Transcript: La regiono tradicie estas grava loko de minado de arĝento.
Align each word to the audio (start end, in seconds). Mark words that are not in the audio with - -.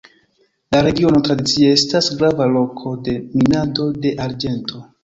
La 0.75 0.79
regiono 0.87 1.21
tradicie 1.27 1.69
estas 1.75 2.09
grava 2.17 2.49
loko 2.57 2.99
de 3.09 3.17
minado 3.43 3.91
de 4.07 4.19
arĝento. 4.29 4.89